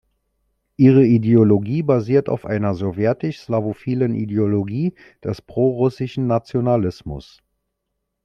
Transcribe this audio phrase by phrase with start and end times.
[0.77, 7.39] Ihre Ideologie basiert auf einer sowjetisch-slawophilen Ideologie des pro-russischen Nationalismus.